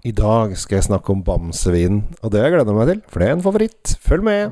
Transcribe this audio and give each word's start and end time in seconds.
I 0.00 0.14
dag 0.16 0.54
skal 0.56 0.78
jeg 0.78 0.86
snakke 0.86 1.12
om 1.12 1.20
bamsevinen, 1.20 2.06
og 2.24 2.32
det 2.32 2.40
gleder 2.40 2.70
jeg 2.72 2.76
meg 2.78 2.86
til, 2.88 3.00
for 3.04 3.20
det 3.20 3.26
er 3.28 3.34
en 3.36 3.42
favoritt. 3.44 3.90
Følg 4.00 4.22
med! 4.24 4.48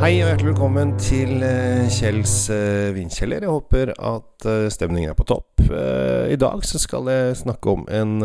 Hei 0.00 0.14
og 0.22 0.30
hjertelig 0.30 0.48
velkommen 0.48 0.96
til 0.96 1.44
eh, 1.44 1.84
Kjells 1.92 2.48
eh, 2.48 2.88
vinkjeller. 2.96 3.44
Jeg 3.44 3.52
håper 3.52 3.92
at 3.92 4.48
eh, 4.48 4.70
stemningen 4.72 5.12
er 5.12 5.18
på 5.18 5.28
topp. 5.28 5.60
I 5.60 6.40
dag 6.40 6.64
så 6.64 6.80
skal 6.80 7.06
jeg 7.12 7.36
snakke 7.44 7.70
om 7.70 7.84
en 7.92 8.16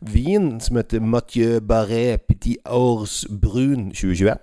vin 0.00 0.48
som 0.58 0.80
heter 0.80 1.04
Mathieu 1.04 1.60
Barret 1.60 2.24
Petit 2.26 2.56
Aurs 2.64 3.26
Brun 3.28 3.92
2021. 3.92 4.40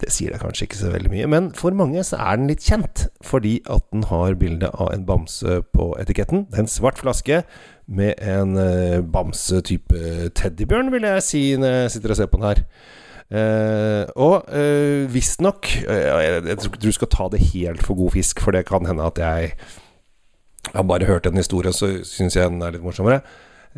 Det 0.00 0.12
sier 0.14 0.32
deg 0.32 0.40
kanskje 0.40 0.68
ikke 0.68 0.78
så 0.78 0.92
veldig 0.92 1.10
mye, 1.12 1.26
men 1.28 1.50
for 1.56 1.74
mange 1.76 2.02
så 2.06 2.20
er 2.22 2.38
den 2.38 2.48
litt 2.48 2.64
kjent. 2.64 3.08
Fordi 3.26 3.58
at 3.68 3.84
den 3.90 4.06
har 4.08 4.38
bilde 4.40 4.70
av 4.70 4.92
en 4.94 5.04
bamse 5.08 5.60
på 5.74 5.90
etiketten. 6.00 6.46
Det 6.48 6.60
er 6.60 6.64
en 6.64 6.70
svart 6.70 7.02
flaske 7.02 7.42
med 7.90 8.14
en 8.22 8.56
eh, 8.60 9.02
bamse-type 9.02 10.30
teddybjørn, 10.38 10.92
vil 10.94 11.08
jeg 11.08 11.26
si 11.26 11.42
når 11.58 11.76
jeg 11.76 11.94
sitter 11.96 12.14
og 12.14 12.20
ser 12.20 12.30
på 12.30 12.40
den 12.40 12.50
her. 12.52 12.64
Uh, 13.30 14.10
og 14.18 14.48
uh, 14.50 15.06
visstnok 15.06 15.68
uh, 15.86 15.94
jeg, 15.94 16.40
jeg 16.48 16.56
tror 16.58 16.72
ikke 16.72 16.80
du 16.82 16.94
skal 16.96 17.10
ta 17.14 17.26
det 17.30 17.38
helt 17.52 17.84
for 17.86 17.94
god 17.94 18.10
fisk, 18.16 18.40
for 18.42 18.50
det 18.50 18.64
kan 18.66 18.88
hende 18.88 19.06
at 19.06 19.20
jeg 19.22 19.52
har 20.74 20.82
bare 20.82 21.06
hørt 21.06 21.28
en 21.30 21.38
historie, 21.38 21.70
og 21.70 21.78
så 21.78 21.92
syns 22.02 22.34
jeg 22.34 22.50
den 22.50 22.58
er 22.66 22.74
litt 22.74 22.82
morsommere 22.82 23.20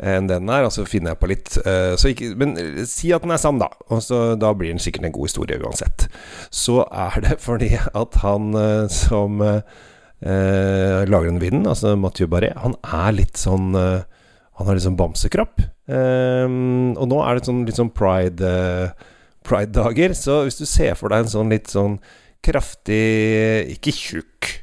enn 0.01 0.29
den 0.29 0.49
er, 0.49 0.65
og 0.65 0.73
så 0.73 0.85
finner 0.89 1.13
jeg 1.13 1.21
på 1.21 1.29
litt. 1.29 1.57
Eh, 1.69 1.93
ikke, 2.09 2.31
men 2.39 2.55
si 2.89 3.11
at 3.13 3.25
den 3.25 3.33
er 3.35 3.41
sann, 3.41 3.61
da. 3.61 3.69
Og 3.93 4.01
så, 4.05 4.23
da 4.39 4.53
blir 4.57 4.73
den 4.73 4.81
sikkert 4.81 5.07
en 5.07 5.15
god 5.15 5.29
historie 5.29 5.59
uansett. 5.61 6.07
Så 6.49 6.81
er 6.89 7.19
det 7.25 7.39
fordi 7.47 7.75
at 7.77 8.19
han 8.23 8.53
som 8.93 9.43
lager 10.23 11.27
den 11.27 11.41
vinden, 11.41 11.67
altså 11.67 11.97
Mathieu 11.99 12.29
Barret, 12.31 12.55
han 12.63 12.77
er 12.87 13.11
litt 13.11 13.35
sånn 13.35 13.73
Han 13.75 14.69
har 14.69 14.77
litt 14.77 14.85
sånn 14.85 14.95
bamsekropp. 14.95 15.59
og 15.91 17.07
nå 17.11 17.17
er 17.25 17.35
det 17.35 17.43
sånn, 17.49 17.65
litt 17.67 17.75
sånn 17.81 17.91
pride 17.91 18.53
Pride-dager. 19.43 20.13
Så 20.17 20.43
hvis 20.47 20.59
du 20.59 20.65
ser 20.69 20.95
for 20.99 21.11
deg 21.11 21.25
en 21.25 21.33
sånn 21.33 21.51
litt 21.53 21.71
sånn 21.73 21.97
kraftig 22.43 23.73
Ikke 23.75 23.93
tjukk. 23.95 24.53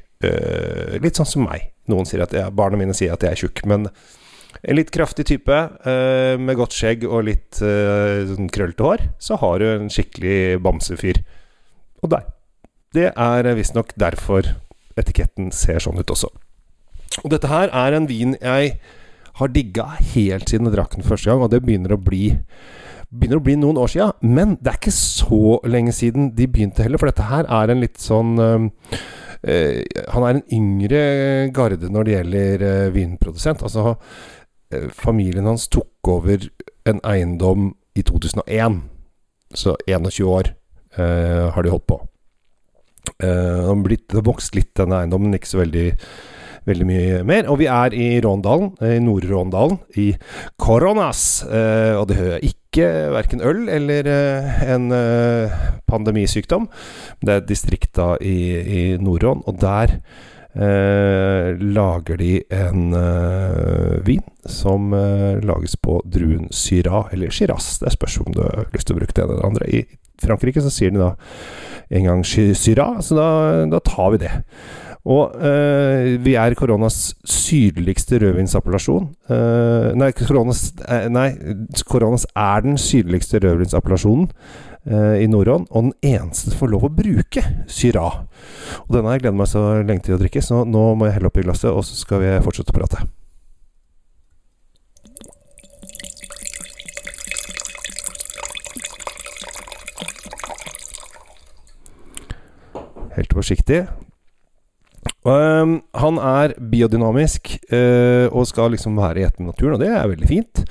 Litt 1.01 1.19
sånn 1.19 1.29
som 1.29 1.45
meg. 1.47 1.71
Noen 1.91 2.07
sier 2.09 2.23
at 2.25 2.33
jeg, 2.35 2.53
Barna 2.55 2.79
mine 2.79 2.95
sier 2.97 3.13
at 3.15 3.23
jeg 3.25 3.35
er 3.35 3.41
tjukk, 3.45 3.63
men 3.69 3.87
en 4.61 4.77
litt 4.77 4.91
kraftig 4.93 5.25
type 5.29 5.55
uh, 5.55 6.35
med 6.39 6.59
godt 6.59 6.75
skjegg 6.75 7.05
og 7.07 7.25
litt 7.29 7.61
uh, 7.63 8.27
sånn 8.29 8.51
krøllete 8.53 8.85
hår, 8.85 9.05
så 9.21 9.39
har 9.41 9.61
du 9.61 9.67
en 9.71 9.91
skikkelig 9.91 10.59
bamsefyr. 10.63 11.23
Og 12.03 12.13
der. 12.13 12.27
Det 12.91 13.07
er 13.15 13.47
visstnok 13.55 13.93
derfor 13.95 14.49
etiketten 14.99 15.53
ser 15.55 15.79
sånn 15.79 16.01
ut 16.01 16.11
også. 16.11 16.27
Og 17.23 17.31
dette 17.31 17.47
her 17.51 17.71
er 17.71 17.95
en 17.95 18.07
vin 18.09 18.35
jeg 18.41 18.75
har 19.39 19.51
digga 19.51 19.87
helt 20.13 20.51
siden 20.51 20.67
jeg 20.67 20.75
drakk 20.75 20.97
den 20.97 21.07
første 21.07 21.31
gang, 21.31 21.43
og 21.43 21.51
det 21.53 21.63
begynner 21.63 21.95
å 21.95 22.01
bli 22.01 22.35
begynner 23.11 23.41
å 23.41 23.43
bli 23.43 23.57
noen 23.59 23.79
år 23.81 23.91
sia, 23.91 24.07
men 24.23 24.55
det 24.61 24.71
er 24.71 24.77
ikke 24.79 24.95
så 24.95 25.57
lenge 25.67 25.91
siden 25.95 26.29
de 26.37 26.47
begynte 26.47 26.85
heller, 26.85 27.01
for 27.01 27.11
dette 27.11 27.27
her 27.27 27.49
er 27.51 27.73
en 27.73 27.81
litt 27.83 27.99
sånn 27.99 28.37
øh, 28.39 28.69
Han 30.13 30.25
er 30.27 30.37
en 30.37 30.45
yngre 30.55 31.01
garde 31.55 31.89
når 31.91 32.07
det 32.07 32.13
gjelder 32.15 32.63
øh, 32.69 32.93
vinprodusent. 32.95 33.65
Altså, 33.67 33.97
familien 34.95 35.49
hans 35.49 35.67
tok 35.71 36.11
over 36.11 36.47
en 36.89 37.01
eiendom 37.07 37.71
i 37.95 38.03
2001. 38.07 38.81
Så 39.53 39.75
21 39.87 40.23
år 40.27 40.53
har 40.95 41.63
de 41.63 41.71
holdt 41.71 41.87
på. 41.87 41.97
Eh, 43.23 43.71
det 43.87 44.17
har 44.17 44.25
vokst 44.27 44.55
litt, 44.55 44.73
denne 44.77 45.01
eiendommen, 45.01 45.33
ikke 45.35 45.51
så 45.53 45.61
veldig 45.61 45.87
veldig 46.69 46.87
mye 46.87 47.21
mer. 47.27 47.47
Og 47.49 47.59
vi 47.61 47.67
er 47.71 47.95
i 47.97 48.07
Råndalen, 48.23 48.73
i 48.85 48.99
Nord-Råndalen, 49.01 49.79
i 49.97 50.11
Koronas. 50.61 51.43
Eh, 51.47 51.95
og 51.97 52.07
det 52.09 52.19
hører 52.19 52.45
ikke 52.45 52.87
verken 53.15 53.41
øl 53.43 53.65
eller 53.69 54.09
eh, 54.09 54.61
en 54.75 54.91
eh, 54.95 55.55
pandemisykdom. 55.89 56.69
Det 57.21 57.37
er 57.37 57.47
distrikta 57.47 58.13
i, 58.21 58.37
i 58.61 58.83
Nord-Rån, 59.01 59.43
og 59.47 59.61
der 59.61 59.97
eh, 60.55 61.55
lager 61.61 62.19
de 62.21 62.33
en 62.51 62.93
eh, 62.97 63.97
vin 64.07 64.23
som 64.45 64.93
eh, 64.93 65.39
lages 65.45 65.77
på 65.77 65.99
druen 66.05 66.49
Syra, 66.51 67.05
eller 67.11 67.33
Shiraz. 67.33 67.79
Det 67.81 67.93
spørs 67.93 68.19
om 68.25 68.35
du 68.35 68.43
har 68.43 68.69
lyst 68.73 68.89
til 68.89 68.97
å 68.97 69.01
bruke 69.01 69.15
det 69.15 69.25
ene 69.25 69.37
eller 69.37 69.49
andre. 69.51 69.71
I 69.71 69.83
Frankrike 70.21 70.63
så 70.63 70.71
sier 70.73 70.93
de 70.93 71.01
da 71.01 71.15
en 71.91 72.07
gang 72.07 72.23
Syra, 72.25 72.93
så 73.03 73.17
da, 73.17 73.27
da 73.71 73.81
tar 73.83 74.15
vi 74.15 74.23
det. 74.25 74.31
Og 75.09 75.33
eh, 75.41 76.17
vi 76.21 76.35
er 76.37 76.53
koronas 76.57 77.15
sydligste 77.25 78.19
rødvinsappellasjon. 78.21 79.07
Eh, 79.33 79.87
nei, 79.97 80.11
koronas, 80.13 80.67
eh, 80.85 81.07
nei, 81.09 81.31
koronas 81.89 82.27
er 82.37 82.61
den 82.67 82.77
sydligste 82.77 83.41
rødvinsappellasjonen 83.41 84.29
i 84.81 85.27
Nordånd, 85.29 85.67
og 85.69 85.91
den 85.91 86.15
eneste 86.15 86.49
som 86.49 86.57
får 86.57 86.71
lov 86.73 86.87
å 86.87 86.93
bruke 86.97 87.43
Syra. 87.69 88.07
Og 88.87 88.95
denne 88.95 89.13
har 89.13 89.21
jeg 89.21 89.35
meg 89.37 89.49
så 89.51 89.61
lenge 89.85 90.07
til 90.07 90.17
å 90.17 90.21
drikke, 90.21 90.41
så 90.41 90.63
nå 90.65 90.85
må 90.97 91.05
jeg 91.05 91.19
helle 91.19 91.29
oppi 91.29 91.45
glasset, 91.45 91.69
og 91.69 91.85
så 91.85 91.99
skal 91.99 92.23
vi 92.23 92.37
fortsette 92.41 92.73
å 92.73 92.79
prate. 92.79 93.03
Helt 103.17 103.33
forsiktig. 103.37 103.83
Um, 105.21 105.81
han 105.93 106.17
er 106.17 106.55
biodynamisk 106.57 107.51
uh, 107.69 108.25
og 108.33 108.47
skal 108.49 108.73
liksom 108.73 108.95
være 108.97 109.21
i 109.21 109.25
ett 109.27 109.37
med 109.37 109.51
naturen, 109.51 109.75
og 109.75 109.83
det 109.83 109.91
er 109.93 110.09
veldig 110.09 110.29
fint. 110.29 110.63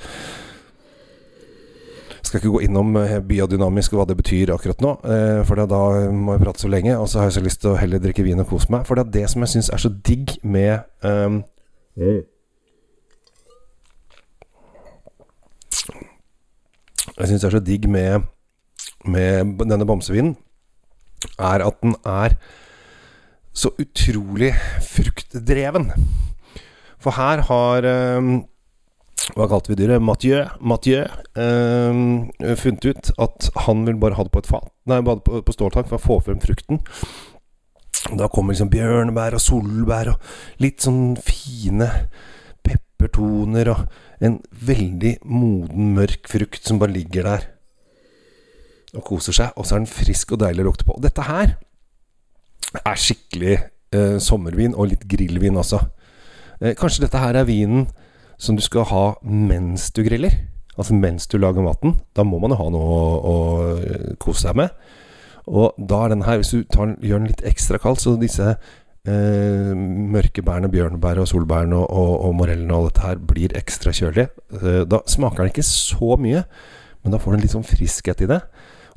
Skal 2.31 2.39
ikke 2.39 2.53
gå 2.53 2.61
innom 2.63 2.93
biodynamisk 3.27 3.91
og 3.91 3.99
hva 3.99 4.05
det 4.07 4.15
betyr 4.21 4.53
akkurat 4.55 4.79
nå, 4.79 4.93
uh, 5.03 5.41
for 5.43 5.59
da 5.59 5.79
må 6.15 6.37
jeg 6.37 6.43
prate 6.45 6.63
så 6.63 6.69
lenge. 6.71 6.93
Og 6.95 7.09
så 7.11 7.19
har 7.19 7.27
jeg 7.27 7.35
så 7.35 7.43
lyst 7.43 7.59
til 7.59 7.73
å 7.73 7.79
heller 7.81 7.99
drikke 7.99 8.23
vin 8.23 8.39
og 8.39 8.47
kose 8.47 8.71
meg. 8.71 8.85
For 8.87 8.95
det 8.95 9.03
er 9.03 9.15
det 9.17 9.23
som 9.33 9.43
jeg 9.43 9.51
syns 9.51 9.67
er 9.75 9.81
så 9.83 9.91
digg 9.91 10.37
med 10.47 10.79
um, 11.03 11.41
Jeg 17.19 17.27
syns 17.27 17.43
er 17.43 17.57
så 17.57 17.59
digg 17.59 17.89
med, 17.91 18.23
med 19.03 19.59
denne 19.67 19.85
bamsevinen, 19.85 20.37
er 21.35 21.67
at 21.67 21.83
den 21.83 21.99
er 22.07 22.39
så 23.51 23.73
utrolig 23.75 24.53
fruktdreven. 24.87 25.91
For 27.01 27.19
her 27.19 27.43
har 27.51 27.91
um, 28.17 28.31
Hva 29.35 29.47
kalte 29.51 29.71
vi 29.71 29.77
dyret? 29.79 30.01
Mathieu, 30.03 30.45
Mathieu 30.65 31.03
eh, 31.05 32.55
funnet 32.59 32.87
ut 32.87 33.11
at 33.21 33.49
han 33.67 33.83
vil 33.87 33.99
bare 34.01 34.17
ha 34.17 34.25
det 34.25 34.33
på 34.33 34.41
et 34.41 34.49
fat 34.49 34.71
Nei, 34.89 34.99
på, 35.05 35.17
på 35.45 35.55
ståltank 35.55 35.89
for 35.91 35.99
å 35.99 36.03
få 36.03 36.17
frem 36.25 36.39
frukten. 36.41 36.81
Da 38.17 38.27
kommer 38.33 38.55
liksom 38.55 38.71
bjørnebær 38.73 39.37
og 39.37 39.43
solbær 39.43 40.15
og 40.15 40.63
litt 40.63 40.81
sånn 40.81 41.13
fine 41.21 41.87
peppertoner 42.65 43.69
og 43.75 43.85
en 44.25 44.39
veldig 44.65 45.15
moden, 45.29 45.93
mørk 45.97 46.29
frukt 46.29 46.65
som 46.65 46.81
bare 46.81 46.95
ligger 46.95 47.29
der 47.29 47.47
og 48.97 49.05
koser 49.07 49.37
seg. 49.37 49.53
Og 49.55 49.67
så 49.67 49.77
er 49.77 49.83
den 49.83 49.91
frisk 49.91 50.33
og 50.35 50.41
deilig 50.43 50.65
å 50.65 50.71
lukte 50.71 50.87
på. 50.87 50.97
Og 50.97 51.05
dette 51.05 51.25
her 51.29 51.55
er 52.81 52.99
skikkelig 52.99 53.55
eh, 53.57 54.17
sommervin, 54.23 54.75
og 54.75 54.91
litt 54.91 55.05
grillvin 55.09 55.59
også. 55.61 55.79
Eh, 56.59 56.75
kanskje 56.79 57.05
dette 57.05 57.21
her 57.21 57.37
er 57.39 57.47
vinen 57.47 57.87
som 58.41 58.57
du 58.57 58.63
skal 58.65 58.87
ha 58.89 59.05
mens 59.21 59.91
du 59.93 60.01
griller? 60.05 60.33
Altså 60.79 60.95
mens 60.97 61.27
du 61.29 61.37
lager 61.37 61.63
maten. 61.65 61.99
Da 62.17 62.25
må 62.25 62.39
man 62.41 62.53
jo 62.53 62.59
ha 62.61 62.69
noe 62.73 62.89
å, 62.97 63.01
å 63.21 63.35
eh, 63.77 64.11
kose 64.21 64.47
seg 64.47 64.57
med. 64.57 64.73
Og 65.51 65.77
da 65.77 66.05
er 66.05 66.13
den 66.13 66.25
her, 66.25 66.39
hvis 66.39 66.53
du 66.53 66.63
tar, 66.69 66.95
gjør 67.01 67.21
den 67.21 67.31
litt 67.31 67.43
ekstra 67.47 67.79
kald, 67.81 67.99
så 68.01 68.15
disse 68.19 68.53
eh, 68.53 69.71
mørke 69.75 70.43
bærene, 70.45 70.71
bjørnebær 70.73 71.21
og 71.21 71.29
solbærene 71.29 71.77
og, 71.77 71.87
og, 71.89 72.13
og 72.27 72.35
morellene 72.39 72.77
og 72.77 72.89
dette 72.89 73.05
her 73.05 73.21
blir 73.31 73.57
ekstra 73.59 73.93
kjølige. 73.95 74.29
Eh, 74.57 74.83
da 74.89 75.01
smaker 75.09 75.43
den 75.43 75.53
ikke 75.53 75.67
så 75.67 76.15
mye, 76.21 76.45
men 77.01 77.13
da 77.13 77.21
får 77.21 77.35
den 77.37 77.45
litt 77.45 77.57
sånn 77.57 77.67
friskhet 77.67 78.25
i 78.25 78.31
det. 78.31 78.41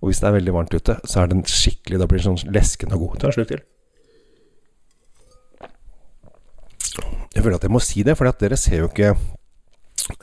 Og 0.00 0.11
hvis 0.11 0.20
det 0.20 0.29
er 0.31 0.38
veldig 0.38 0.56
varmt 0.56 0.75
ute, 0.76 0.99
så 1.08 1.23
er 1.23 1.31
den 1.31 1.46
skikkelig 1.49 2.00
Da 2.02 2.08
blir 2.11 2.20
den 2.20 2.35
sånn 2.35 2.52
leskende 2.52 2.99
og 2.99 3.06
god. 3.06 3.23
Ta 3.23 3.31
en 3.31 3.38
slurk 3.38 3.52
til. 3.55 3.64
føler 7.44 7.58
at 7.61 7.67
jeg 7.67 7.75
må 7.75 7.82
si 7.85 8.05
det, 8.06 8.17
for 8.19 8.31
dere 8.31 8.58
ser 8.61 8.82
jo 8.82 8.91
ikke 8.91 9.14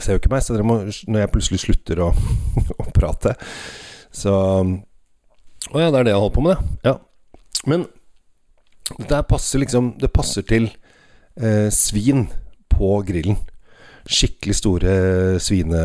ser 0.02 0.16
jo 0.16 0.22
ikke 0.22 0.32
meg, 0.34 0.44
så 0.46 0.56
dere 0.56 0.68
må, 0.68 0.78
når 0.86 1.24
jeg 1.24 1.32
plutselig 1.34 1.62
slutter 1.64 2.04
å, 2.06 2.12
å 2.84 2.86
prate 2.94 3.34
Så 4.14 4.34
Å 5.72 5.82
ja, 5.82 5.90
det 5.90 6.02
er 6.02 6.06
det 6.06 6.14
jeg 6.14 6.22
holder 6.22 6.36
på 6.36 6.46
med, 6.46 6.58
det. 6.58 6.92
Ja. 6.92 6.96
Men 7.70 7.88
dette 8.98 9.22
passer 9.30 9.62
liksom 9.62 9.94
Det 10.02 10.12
passer 10.14 10.46
til 10.48 10.68
eh, 11.38 11.70
svin 11.74 12.28
på 12.72 13.02
grillen. 13.08 13.38
Skikkelig 14.10 14.56
store 14.58 14.94
svine, 15.44 15.82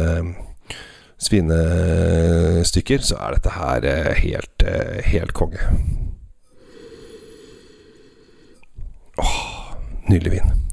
svinestykker, 1.21 3.05
så 3.05 3.19
er 3.21 3.37
dette 3.37 3.53
her 3.59 3.89
eh, 3.91 4.13
helt, 4.25 4.65
eh, 4.65 5.03
helt 5.13 5.35
konge. 5.37 5.61
Åh, 9.21 9.37
nydelig 10.09 10.39
vin. 10.39 10.66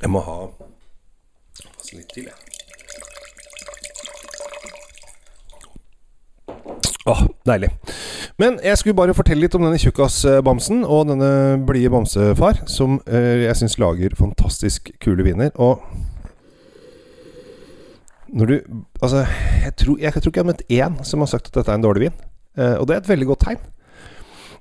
Jeg 0.00 0.10
må 0.10 0.22
ha 0.24 0.36
passe 1.60 1.96
litt 1.96 2.08
til, 2.14 2.28
jeg. 2.30 2.36
Åh, 7.10 7.24
deilig. 7.48 7.70
Men 8.40 8.56
jeg 8.64 8.78
skulle 8.78 8.96
bare 8.96 9.14
fortelle 9.16 9.44
litt 9.44 9.54
om 9.56 9.64
denne 9.66 9.80
tjukkasbamsen 9.80 10.84
og 10.84 11.08
denne 11.10 11.58
blide 11.68 11.90
bamsefar, 11.92 12.62
som 12.70 13.00
eh, 13.04 13.44
jeg 13.44 13.58
syns 13.60 13.76
lager 13.80 14.16
fantastisk 14.16 14.92
kule 15.02 15.26
viner. 15.26 15.52
Og 15.60 15.82
når 18.30 18.46
du 18.46 18.56
Altså, 19.02 19.24
jeg 19.64 19.76
tror, 19.76 19.98
jeg, 19.98 20.12
tror 20.12 20.30
ikke 20.30 20.38
jeg 20.38 20.44
har 20.44 20.52
møtt 20.52 20.70
én 20.70 21.04
som 21.04 21.20
har 21.20 21.28
sagt 21.32 21.48
at 21.48 21.54
dette 21.56 21.72
er 21.72 21.78
en 21.80 21.84
dårlig 21.84 22.02
vin. 22.06 22.16
Eh, 22.56 22.76
og 22.76 22.88
det 22.88 22.94
er 22.94 23.00
et 23.00 23.08
veldig 23.08 23.28
godt 23.32 23.44
tegn. 23.48 23.60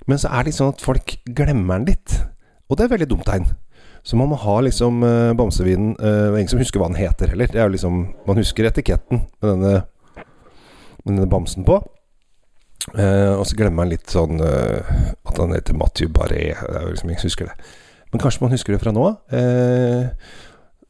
Men 0.08 0.18
så 0.18 0.32
er 0.32 0.44
det 0.44 0.56
sånn 0.56 0.74
at 0.74 0.84
folk 0.84 1.18
glemmer 1.36 1.78
den 1.78 1.92
litt. 1.92 2.22
Og 2.70 2.78
det 2.78 2.84
er 2.84 2.90
et 2.90 2.96
veldig 2.96 3.10
dumt 3.12 3.28
tegn. 3.28 3.50
Så 4.04 4.18
man 4.18 4.30
må 4.31 4.36
ha 4.40 4.62
liksom 4.63 5.04
uh, 5.04 5.34
bamsevinen 5.38 5.96
uh, 6.00 6.40
Ingen 6.40 6.50
som 6.54 6.62
husker 6.62 6.80
hva 6.81 6.88
den 6.92 7.00
heter 7.00 7.28
heller. 7.34 7.48
Det 7.51 7.60
er 7.60 7.66
jo 7.68 7.75
liksom 7.75 7.96
Man 8.28 8.40
husker 8.40 8.69
etiketten 8.69 9.18
med 9.42 9.48
denne, 9.51 9.74
med 11.04 11.12
denne 11.13 11.30
bamsen 11.30 11.63
på. 11.68 11.75
Uh, 12.96 13.34
og 13.36 13.46
så 13.46 13.56
glemmer 13.60 13.80
man 13.84 13.92
litt 13.92 14.10
sånn 14.10 14.36
uh, 14.42 14.80
at 15.28 15.38
han 15.38 15.54
heter 15.54 15.78
Mathieu 15.78 16.10
Barré. 16.13 16.46
Det 16.56 16.75
er 16.75 16.84
jo 16.88 16.94
liksom 16.96 17.10
Ingen 17.12 17.24
som 17.24 17.31
husker 17.31 17.46
det. 17.51 17.57
Men 18.10 18.19
kanskje 18.24 18.44
man 18.46 18.56
husker 18.56 18.72
det 18.74 18.81
fra 18.81 18.96
nå 18.96 19.04
av. 19.06 19.16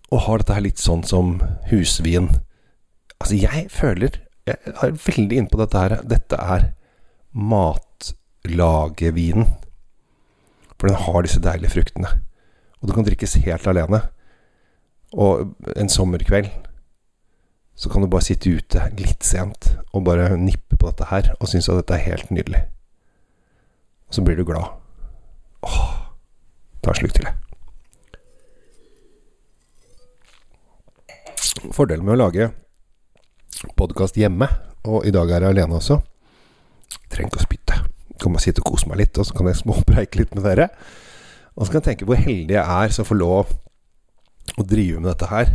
og 0.10 0.20
har 0.24 0.38
dette 0.40 0.56
her 0.56 0.64
litt 0.64 0.80
sånn 0.80 1.04
som 1.04 1.42
husvin. 1.68 2.30
Altså, 3.20 3.36
jeg 3.36 3.68
føler 3.74 4.10
Jeg 4.48 4.56
er 4.72 4.92
veldig 5.04 5.38
inne 5.38 5.50
på 5.52 5.60
dette 5.60 5.78
her. 5.78 6.00
Dette 6.08 6.36
er 6.40 6.72
matlagevinen. 7.36 9.46
For 10.80 10.88
den 10.88 10.96
har 11.04 11.22
disse 11.28 11.44
deilige 11.44 11.76
fruktene. 11.76 12.08
Og 12.80 12.90
det 12.90 12.96
kan 12.96 13.08
drikkes 13.08 13.38
helt 13.44 13.68
alene. 13.68 14.02
Og 15.14 15.56
en 15.76 15.90
sommerkveld 15.90 16.50
så 17.80 17.90
kan 17.90 18.04
du 18.04 18.10
bare 18.12 18.28
sitte 18.28 18.52
ute 18.52 18.90
litt 19.00 19.24
sent 19.24 19.72
og 19.96 20.04
bare 20.08 20.36
nippe 20.38 20.76
på 20.76 20.90
dette 20.90 21.08
her 21.10 21.32
og 21.38 21.48
synes 21.48 21.70
at 21.72 21.80
dette 21.80 21.96
er 21.96 22.08
helt 22.10 22.32
nydelig. 22.32 22.66
Og 24.10 24.18
så 24.18 24.24
blir 24.26 24.36
du 24.36 24.44
glad. 24.48 24.68
Åh, 25.64 25.86
ta 26.84 26.92
en 26.92 27.00
slurk 27.00 27.16
til, 27.16 27.30
jeg. 27.30 27.36
Fordelen 31.76 32.06
med 32.08 32.16
å 32.16 32.24
lage 32.24 32.50
podkast 33.80 34.16
hjemme, 34.20 34.48
og 34.88 35.06
i 35.08 35.12
dag 35.12 35.32
er 35.32 35.44
jeg 35.44 35.56
alene 35.56 35.80
også, 35.80 36.00
trenger 37.12 37.32
ikke 37.32 37.42
å 37.42 37.48
spytte. 37.48 37.80
Kan 38.20 38.36
bare 38.36 38.44
sitte 38.44 38.64
og 38.64 38.70
kose 38.72 38.88
meg 38.92 39.02
litt, 39.02 39.18
og 39.20 39.28
så 39.28 39.36
kan 39.36 39.48
jeg 39.50 39.60
småpreike 39.60 40.20
litt 40.22 40.36
med 40.36 40.46
dere. 40.48 40.70
Og 41.60 41.68
så 41.68 41.74
kan 41.74 41.82
jeg 41.82 41.92
tenke 41.92 42.08
hvor 42.08 42.20
heldig 42.20 42.56
jeg 42.56 42.64
er 42.64 42.96
som 42.96 43.08
får 43.08 43.20
lov 43.20 43.52
å 44.60 44.66
drive 44.66 45.02
med 45.02 45.12
dette 45.12 45.30
her. 45.30 45.52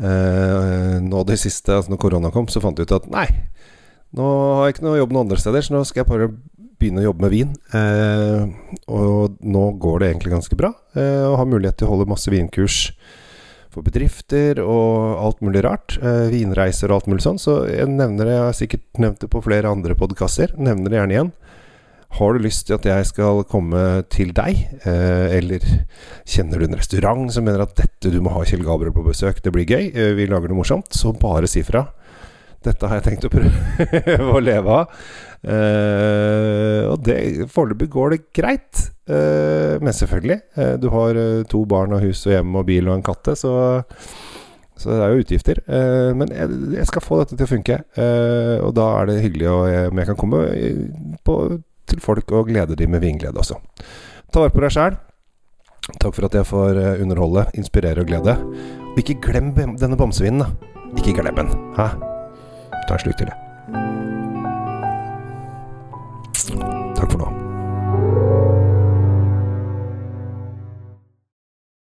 Eh, 0.00 0.96
nå 1.04 1.24
det 1.28 1.40
siste, 1.40 1.74
altså 1.76 1.92
når 1.92 2.00
korona 2.04 2.30
kom, 2.34 2.48
så 2.48 2.62
fant 2.62 2.78
jeg 2.78 2.88
ut 2.88 2.96
at 3.00 3.08
nei, 3.12 3.26
nå 4.16 4.26
har 4.58 4.68
jeg 4.68 4.76
ikke 4.76 4.86
noe 4.86 5.00
jobb 5.00 5.14
noen 5.14 5.28
andre 5.28 5.40
steder, 5.40 5.64
så 5.64 5.74
nå 5.74 5.82
skal 5.88 6.02
jeg 6.02 6.10
bare 6.10 6.30
begynne 6.80 7.02
å 7.02 7.08
jobbe 7.10 7.26
med 7.26 7.34
vin. 7.34 7.50
Eh, 7.76 8.76
og 8.90 9.40
nå 9.44 9.64
går 9.82 10.00
det 10.00 10.12
egentlig 10.12 10.34
ganske 10.34 10.58
bra. 10.58 10.72
Eh, 10.96 11.24
og 11.28 11.36
har 11.40 11.50
mulighet 11.50 11.80
til 11.80 11.88
å 11.88 11.92
holde 11.94 12.08
masse 12.10 12.32
vinkurs 12.32 12.78
for 13.70 13.86
bedrifter 13.86 14.58
og 14.64 15.20
alt 15.20 15.44
mulig 15.44 15.62
rart. 15.66 15.98
Eh, 16.00 16.26
vinreiser 16.32 16.90
og 16.90 17.00
alt 17.00 17.10
mulig 17.12 17.24
sånn. 17.26 17.38
Så 17.42 17.60
jeg 17.70 17.90
nevner 17.92 18.26
det, 18.26 18.34
jeg 18.34 18.46
har 18.48 18.58
sikkert 18.58 19.02
nevnt 19.04 19.22
det 19.22 19.30
på 19.30 19.44
flere 19.44 19.70
andre 19.70 19.96
podkaster. 19.98 20.56
Nevner 20.58 20.90
det 20.90 21.00
gjerne 21.00 21.16
igjen. 21.16 21.32
Har 22.18 22.34
du 22.34 22.42
lyst 22.42 22.66
til 22.66 22.74
at 22.74 22.86
jeg 22.88 23.06
skal 23.06 23.44
komme 23.48 23.80
til 24.10 24.32
deg, 24.34 24.58
eh, 24.82 25.36
eller 25.36 25.62
kjenner 26.26 26.58
du 26.58 26.66
en 26.66 26.78
restaurant 26.80 27.30
som 27.30 27.46
mener 27.46 27.62
at 27.62 27.76
dette 27.78 28.10
du 28.10 28.18
må 28.24 28.32
ha 28.34 28.42
Kjell 28.48 28.66
Gabriel 28.66 28.94
på 28.96 29.04
besøk, 29.06 29.38
det 29.44 29.52
blir 29.54 29.68
gøy, 29.68 29.92
eh, 29.94 30.12
vi 30.18 30.26
lager 30.26 30.50
noe 30.50 30.58
morsomt, 30.58 30.90
så 30.90 31.14
bare 31.14 31.50
si 31.50 31.62
fra. 31.66 31.86
Dette 32.66 32.90
har 32.90 32.98
jeg 32.98 33.06
tenkt 33.06 33.28
å 33.28 33.32
prøve 33.32 34.18
å 34.34 34.42
leve 34.42 34.80
av. 34.82 34.98
Eh, 35.40 36.82
og 36.90 36.98
det 37.06 37.46
foreløpig 37.54 37.88
går 37.94 38.16
det 38.16 38.20
greit. 38.36 38.88
Men 39.10 39.90
selvfølgelig, 39.90 40.36
du 40.78 40.84
har 40.92 41.16
to 41.50 41.64
barn 41.66 41.96
og 41.96 42.04
hus 42.04 42.20
og 42.28 42.34
hjem 42.36 42.52
og 42.60 42.68
bil 42.68 42.86
og 42.86 42.94
en 42.94 43.02
katte, 43.02 43.32
så, 43.34 43.80
så 44.78 44.92
det 44.92 45.00
er 45.02 45.10
jo 45.10 45.24
utgifter. 45.24 45.60
Men 46.14 46.30
jeg, 46.30 46.84
skal 46.86 47.02
få 47.02 47.18
dette 47.18 47.34
til 47.34 47.48
å 47.48 47.50
funke, 47.50 47.80
og 48.62 48.70
da 48.78 48.86
er 49.00 49.10
det 49.10 49.16
hyggelig 49.24 49.48
om 49.50 49.98
jeg 49.98 50.10
kan 50.12 50.20
komme 50.20 50.44
på 51.26 51.40
til 51.90 52.02
folk 52.02 52.32
og 52.32 52.48
glede 52.50 52.78
dem 52.78 52.94
med 52.94 53.02
vinglede 53.04 53.38
også. 53.38 53.58
Ta 54.32 54.44
vare 54.44 54.54
på 54.54 54.64
deg 54.64 54.74
sjæl. 54.74 54.98
Takk 56.00 56.14
for 56.14 56.28
at 56.28 56.36
jeg 56.38 56.46
får 56.46 56.78
eh, 56.78 57.02
underholde, 57.02 57.46
inspirere 57.58 58.04
og 58.04 58.10
glede. 58.10 58.36
Og 58.92 58.98
ikke 59.02 59.20
glem 59.22 59.52
denne 59.54 59.98
bamsevinen, 59.98 60.44
da. 60.44 60.50
Ikke 60.98 61.18
glem 61.20 61.42
den. 61.42 61.54
Hæ? 61.78 61.90
Ta 62.86 62.94
en 62.94 63.02
slurk 63.04 63.18
til, 63.18 63.30
jeg. 63.32 63.99